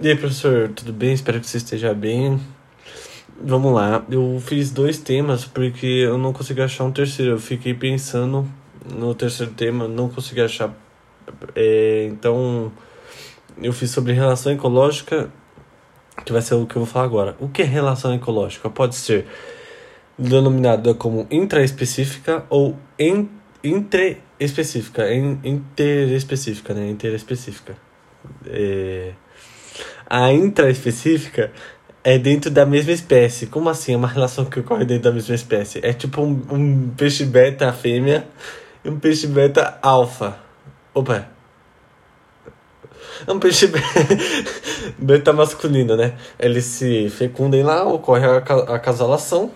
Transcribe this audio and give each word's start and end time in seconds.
E 0.00 0.06
aí, 0.06 0.16
professor, 0.16 0.68
tudo 0.68 0.92
bem? 0.92 1.12
Espero 1.12 1.40
que 1.40 1.46
você 1.48 1.56
esteja 1.56 1.92
bem. 1.92 2.40
Vamos 3.42 3.74
lá, 3.74 4.04
eu 4.08 4.40
fiz 4.46 4.70
dois 4.70 4.96
temas 4.96 5.44
porque 5.44 5.86
eu 5.86 6.16
não 6.16 6.32
consegui 6.32 6.60
achar 6.60 6.84
um 6.84 6.92
terceiro. 6.92 7.32
Eu 7.32 7.38
fiquei 7.40 7.74
pensando 7.74 8.48
no 8.94 9.12
terceiro 9.12 9.52
tema, 9.54 9.88
não 9.88 10.08
consegui 10.08 10.40
achar. 10.40 10.72
É, 11.52 12.06
então, 12.12 12.70
eu 13.60 13.72
fiz 13.72 13.90
sobre 13.90 14.12
relação 14.12 14.52
ecológica, 14.52 15.32
que 16.24 16.32
vai 16.32 16.42
ser 16.42 16.54
o 16.54 16.64
que 16.64 16.76
eu 16.76 16.84
vou 16.84 16.86
falar 16.86 17.04
agora. 17.04 17.36
O 17.40 17.48
que 17.48 17.62
é 17.62 17.64
relação 17.64 18.14
ecológica? 18.14 18.70
Pode 18.70 18.94
ser 18.94 19.26
denominada 20.16 20.94
como 20.94 21.26
intraespecífica 21.28 22.44
ou 22.48 22.76
in, 22.96 23.28
interespecífica, 23.64 25.12
in, 25.12 25.40
interespecífica, 25.42 26.72
né? 26.72 26.88
Interespecífica. 26.88 27.76
É, 28.46 29.12
a 30.08 30.32
intraespecífica 30.32 31.52
é 32.02 32.18
dentro 32.18 32.50
da 32.50 32.64
mesma 32.64 32.92
espécie. 32.92 33.46
Como 33.46 33.68
assim? 33.68 33.92
É 33.92 33.96
uma 33.96 34.08
relação 34.08 34.46
que 34.46 34.60
ocorre 34.60 34.84
dentro 34.84 35.04
da 35.04 35.12
mesma 35.12 35.34
espécie. 35.34 35.80
É 35.82 35.92
tipo 35.92 36.22
um, 36.22 36.42
um 36.50 36.90
peixe 36.96 37.24
beta 37.24 37.70
fêmea 37.72 38.26
e 38.82 38.88
um 38.88 38.98
peixe 38.98 39.26
beta 39.26 39.78
alfa. 39.82 40.38
Opa! 40.94 41.28
É 43.26 43.32
um 43.32 43.38
peixe 43.38 43.70
beta 44.96 45.32
masculino, 45.32 45.96
né? 45.96 46.14
Eles 46.38 46.64
se 46.64 47.10
fecundem 47.10 47.62
lá, 47.62 47.84
ocorre 47.84 48.24
a, 48.26 48.78
casalação. 48.78 49.50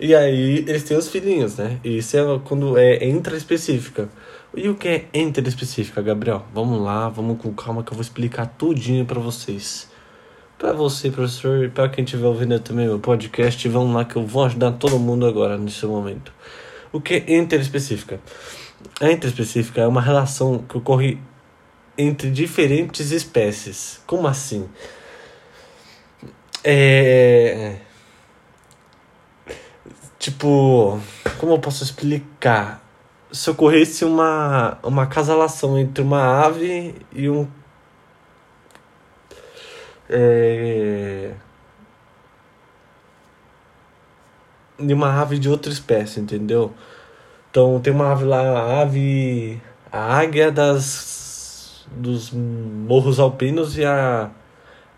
E 0.00 0.14
aí 0.14 0.64
eles 0.66 0.82
têm 0.84 0.96
os 0.96 1.08
filhinhos, 1.08 1.56
né? 1.56 1.78
E 1.84 1.98
isso 1.98 2.16
é 2.16 2.40
quando 2.44 2.76
é 2.78 3.04
intraespecífica. 3.04 4.08
E 4.56 4.68
o 4.68 4.74
que 4.74 4.88
é 4.88 5.08
interespecífica, 5.12 6.00
Gabriel? 6.00 6.44
Vamos 6.54 6.80
lá, 6.80 7.08
vamos 7.08 7.40
com 7.40 7.52
calma 7.52 7.82
que 7.82 7.92
eu 7.92 7.94
vou 7.94 8.02
explicar 8.02 8.46
tudinho 8.46 9.04
para 9.04 9.20
vocês. 9.20 9.90
Para 10.58 10.72
você, 10.72 11.10
professor, 11.10 11.64
e 11.64 11.68
para 11.68 11.88
quem 11.88 12.02
estiver 12.02 12.26
ouvindo 12.26 12.58
também 12.58 12.86
meu 12.86 12.98
podcast, 12.98 13.68
vamos 13.68 13.94
lá 13.94 14.04
que 14.04 14.16
eu 14.16 14.26
vou 14.26 14.44
ajudar 14.44 14.72
todo 14.72 14.98
mundo 14.98 15.26
agora 15.26 15.58
nesse 15.58 15.84
momento. 15.84 16.32
O 16.90 17.00
que 17.00 17.22
é 17.26 17.36
interespecífica? 17.36 18.18
A 19.00 19.10
interespecífica 19.12 19.82
é 19.82 19.86
uma 19.86 20.00
relação 20.00 20.58
que 20.58 20.78
ocorre 20.78 21.18
entre 21.96 22.30
diferentes 22.30 23.10
espécies. 23.12 24.00
Como 24.06 24.26
assim? 24.26 24.66
É. 26.64 27.76
Tipo, 30.18 30.98
como 31.38 31.52
eu 31.52 31.58
posso 31.58 31.84
explicar? 31.84 32.87
Se 33.30 33.50
ocorresse 33.50 34.04
uma, 34.04 34.78
uma 34.82 35.06
casalação 35.06 35.78
entre 35.78 36.02
uma 36.02 36.44
ave 36.44 36.94
e 37.12 37.28
um. 37.28 37.46
É, 40.08 41.34
de 44.78 44.94
uma 44.94 45.20
ave 45.20 45.38
de 45.38 45.48
outra 45.48 45.72
espécie, 45.72 46.20
entendeu? 46.20 46.72
Então 47.50 47.80
tem 47.80 47.92
uma 47.92 48.12
ave 48.12 48.24
lá, 48.24 48.40
a 48.40 48.82
ave. 48.82 49.60
A 49.90 50.18
águia 50.18 50.50
das. 50.52 51.86
dos 51.90 52.30
morros 52.30 53.18
alpinos 53.18 53.76
e 53.76 53.84
a 53.84 54.30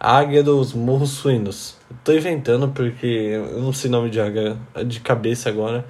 águia 0.01 0.43
dos 0.43 0.73
morros 0.73 1.11
suínos. 1.11 1.77
tô 2.03 2.13
inventando 2.13 2.69
porque 2.69 3.07
eu 3.07 3.61
não 3.61 3.73
sei 3.73 3.91
nome 3.91 4.11
de 4.11 4.21
águia 4.21 4.57
de 4.87 5.01
cabeça 5.01 5.49
agora. 5.49 5.85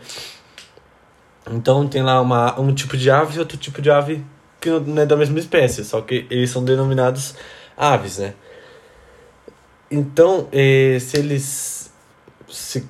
Então 1.49 1.87
tem 1.87 2.03
lá 2.03 2.21
uma, 2.21 2.59
um 2.61 2.75
tipo 2.75 2.97
de 2.97 3.11
ave 3.11 3.37
e 3.37 3.39
outro 3.39 3.57
tipo 3.57 3.81
de 3.81 3.91
ave 3.91 4.25
que 4.61 4.69
não 4.71 5.03
é 5.03 5.07
da 5.07 5.17
mesma 5.17 5.39
espécie, 5.39 5.85
só 5.85 6.01
que 6.03 6.27
eles 6.31 6.51
são 6.51 6.63
denominados 6.63 7.35
aves, 7.77 8.19
né? 8.19 8.35
Então, 9.91 10.47
eh, 10.53 10.99
se 11.01 11.17
eles 11.17 11.91
se 12.49 12.87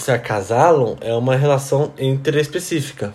se 0.00 0.10
acasalam 0.10 0.96
é 1.00 1.14
uma 1.14 1.36
relação 1.36 1.92
interespecífica. 1.98 3.14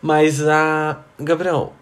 Mas 0.00 0.46
a. 0.46 1.02
Gabriel, 1.18 1.74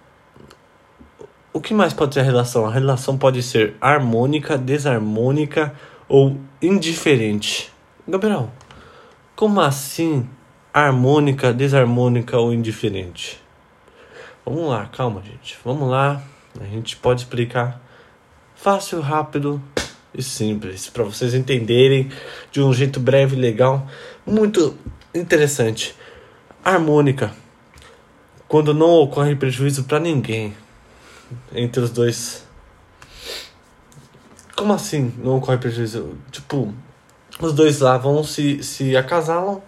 o 1.53 1.61
que 1.61 1.75
mais 1.75 1.93
pode 1.93 2.15
ser 2.15 2.21
a 2.21 2.25
relação? 2.25 2.67
A 2.67 2.73
relação 2.73 3.17
pode 3.17 3.43
ser 3.43 3.77
harmônica, 3.81 4.59
desarmônica 4.59 5.73
ou 6.09 6.37
indiferente. 6.61 7.73
Gabriel, 8.07 8.51
como 9.37 9.61
assim 9.61 10.29
harmônica, 10.87 11.53
desarmônica 11.53 12.39
ou 12.39 12.53
indiferente? 12.53 13.41
Vamos 14.45 14.69
lá, 14.69 14.87
calma, 14.87 15.23
gente. 15.23 15.59
Vamos 15.65 15.89
lá. 15.91 16.23
A 16.61 16.65
gente 16.65 16.97
pode 16.97 17.23
explicar 17.23 17.81
fácil, 18.55 19.01
rápido 19.01 19.63
e 20.15 20.23
simples 20.23 20.89
para 20.89 21.05
vocês 21.05 21.35
entenderem 21.35 22.11
de 22.51 22.61
um 22.61 22.73
jeito 22.73 22.99
breve 22.99 23.37
e 23.37 23.39
legal, 23.39 23.87
muito 24.27 24.77
interessante. 25.15 25.95
Harmônica. 26.65 27.33
Quando 28.49 28.73
não 28.73 28.91
ocorre 28.91 29.37
prejuízo 29.37 29.85
para 29.85 30.01
ninguém 30.01 30.55
entre 31.53 31.81
os 31.83 31.91
dois. 31.91 32.45
Como 34.57 34.73
assim 34.73 35.13
não 35.19 35.37
ocorre 35.37 35.59
prejuízo? 35.59 36.17
Tipo, 36.33 36.75
os 37.41 37.53
dois 37.53 37.79
lá 37.81 37.97
vão 37.97 38.25
se, 38.25 38.63
se 38.63 38.97
acasalam 38.97 39.63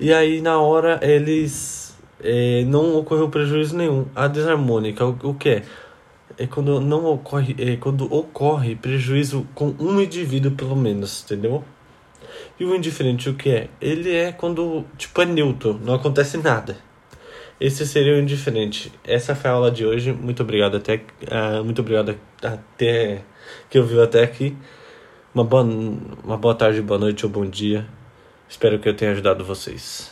e 0.00 0.12
aí 0.12 0.40
na 0.40 0.58
hora 0.58 0.98
eles 1.02 1.96
é, 2.22 2.64
não 2.64 2.96
ocorreu 2.96 3.28
prejuízo 3.28 3.76
nenhum. 3.76 4.06
A 4.14 4.26
desarmônica, 4.26 5.04
o, 5.04 5.16
o 5.22 5.34
que 5.34 5.48
é? 5.48 5.62
é 6.40 6.46
quando 6.46 6.80
não 6.80 7.04
ocorre, 7.04 7.54
é 7.58 7.76
quando 7.76 8.12
ocorre 8.12 8.74
prejuízo 8.74 9.46
com 9.54 9.74
um 9.78 10.00
indivíduo 10.00 10.52
pelo 10.52 10.74
menos, 10.74 11.22
entendeu? 11.24 11.62
E 12.58 12.64
o 12.64 12.74
indiferente 12.74 13.28
o 13.28 13.34
que 13.34 13.50
é? 13.50 13.68
Ele 13.80 14.14
é 14.14 14.32
quando 14.32 14.84
tipo 14.96 15.20
é 15.20 15.26
neutro, 15.26 15.78
não 15.84 15.94
acontece 15.94 16.38
nada. 16.38 16.78
Esse 17.60 17.86
seria 17.86 18.14
o 18.14 18.18
indiferente. 18.18 18.90
Essa 19.04 19.34
foi 19.34 19.50
a 19.50 19.54
aula 19.54 19.70
de 19.70 19.84
hoje. 19.84 20.12
Muito 20.12 20.42
obrigado 20.42 20.78
até 20.78 20.96
uh, 20.96 21.62
muito 21.62 21.80
obrigado 21.82 22.16
até 22.42 23.22
que 23.68 23.78
eu 23.78 23.84
viu 23.84 24.02
até 24.02 24.22
aqui. 24.22 24.56
Uma 25.34 25.44
boa 25.44 25.62
uma 25.62 26.36
boa 26.38 26.54
tarde, 26.54 26.80
boa 26.80 26.98
noite 26.98 27.26
ou 27.26 27.30
bom 27.30 27.44
dia. 27.44 27.99
Espero 28.50 28.80
que 28.80 28.88
eu 28.88 28.96
tenha 28.96 29.12
ajudado 29.12 29.44
vocês. 29.44 30.10